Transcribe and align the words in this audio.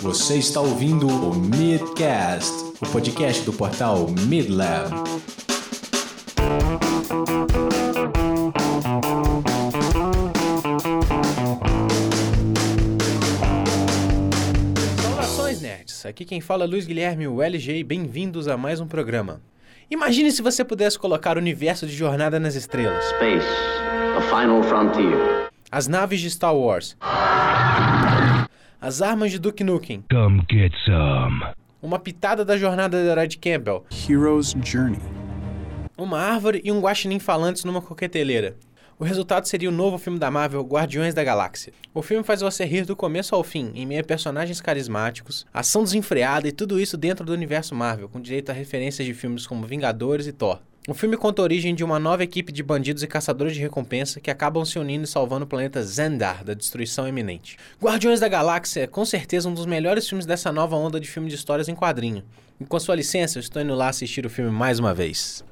Você 0.00 0.36
está 0.36 0.60
ouvindo 0.62 1.06
o 1.06 1.34
Midcast, 1.34 2.50
o 2.80 2.86
podcast 2.90 3.44
do 3.44 3.52
portal 3.52 4.06
Midlab. 4.08 4.88
Saudações, 15.02 15.60
nerds! 15.60 16.06
Aqui 16.06 16.24
quem 16.24 16.40
fala 16.40 16.64
é 16.64 16.66
Luiz 16.66 16.86
Guilherme, 16.86 17.28
o 17.28 17.42
LG, 17.42 17.78
e 17.78 17.84
bem-vindos 17.84 18.48
a 18.48 18.56
mais 18.56 18.80
um 18.80 18.86
programa. 18.86 19.40
Imagine 19.90 20.30
se 20.30 20.40
você 20.40 20.64
pudesse 20.64 20.98
colocar 20.98 21.36
o 21.36 21.40
universo 21.40 21.86
de 21.86 21.94
Jornada 21.94 22.38
nas 22.38 22.54
Estrelas, 22.54 23.04
Space, 23.06 23.46
the 24.14 24.22
final 24.28 24.62
frontier. 24.62 25.48
as 25.70 25.86
naves 25.88 26.20
de 26.20 26.30
Star 26.30 26.54
Wars, 26.54 26.96
as 28.80 29.02
armas 29.02 29.30
de 29.30 29.38
Duke 29.38 29.62
Nukem, 29.64 30.02
Come 30.10 30.42
get 30.50 30.72
some. 30.84 31.42
uma 31.82 31.98
pitada 31.98 32.44
da 32.44 32.56
jornada 32.56 33.02
do 33.02 33.08
herói 33.08 33.26
de 33.28 33.38
Campbell, 33.38 33.84
Hero's 34.08 34.54
Journey. 34.64 34.98
uma 35.96 36.18
árvore 36.18 36.60
e 36.64 36.72
um 36.72 36.80
guaxinim 36.80 37.18
falantes 37.18 37.64
numa 37.64 37.80
coqueteleira. 37.82 38.56
O 38.98 39.04
resultado 39.04 39.46
seria 39.46 39.70
o 39.70 39.72
novo 39.72 39.96
filme 39.96 40.18
da 40.18 40.30
Marvel, 40.30 40.62
Guardiões 40.62 41.14
da 41.14 41.24
Galáxia. 41.24 41.72
O 41.94 42.02
filme 42.02 42.22
faz 42.22 42.42
você 42.42 42.66
rir 42.66 42.84
do 42.84 42.94
começo 42.94 43.34
ao 43.34 43.42
fim, 43.42 43.70
em 43.74 43.86
meio 43.86 44.02
a 44.02 44.04
personagens 44.04 44.60
carismáticos, 44.60 45.46
ação 45.54 45.82
desenfreada 45.82 46.46
e 46.46 46.52
tudo 46.52 46.78
isso 46.78 46.98
dentro 46.98 47.24
do 47.24 47.32
universo 47.32 47.74
Marvel, 47.74 48.10
com 48.10 48.20
direito 48.20 48.50
a 48.50 48.52
referências 48.52 49.06
de 49.06 49.14
filmes 49.14 49.46
como 49.46 49.66
Vingadores 49.66 50.26
e 50.26 50.32
Thor. 50.32 50.60
O 50.90 50.94
filme 50.94 51.16
conta 51.16 51.40
a 51.40 51.44
origem 51.44 51.72
de 51.72 51.84
uma 51.84 52.00
nova 52.00 52.24
equipe 52.24 52.50
de 52.50 52.64
bandidos 52.64 53.04
e 53.04 53.06
caçadores 53.06 53.54
de 53.54 53.60
recompensa 53.60 54.18
que 54.18 54.28
acabam 54.28 54.64
se 54.64 54.76
unindo 54.76 55.04
e 55.04 55.06
salvando 55.06 55.44
o 55.44 55.48
planeta 55.48 55.80
Zendar 55.84 56.42
da 56.42 56.52
destruição 56.52 57.06
iminente. 57.06 57.56
Guardiões 57.80 58.18
da 58.18 58.26
Galáxia 58.26 58.80
é 58.80 58.86
com 58.88 59.04
certeza 59.04 59.48
um 59.48 59.54
dos 59.54 59.66
melhores 59.66 60.08
filmes 60.08 60.26
dessa 60.26 60.50
nova 60.50 60.74
onda 60.74 60.98
de 60.98 61.08
filme 61.08 61.28
de 61.28 61.36
histórias 61.36 61.68
em 61.68 61.76
quadrinho. 61.76 62.24
E 62.60 62.64
com 62.64 62.80
sua 62.80 62.96
licença, 62.96 63.38
eu 63.38 63.40
estou 63.40 63.62
indo 63.62 63.72
lá 63.76 63.88
assistir 63.88 64.26
o 64.26 64.28
filme 64.28 64.50
mais 64.50 64.80
uma 64.80 64.92
vez. 64.92 65.44